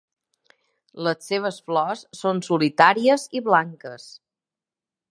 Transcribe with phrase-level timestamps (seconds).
[1.07, 4.09] Les seves flors són solitàries i blanques.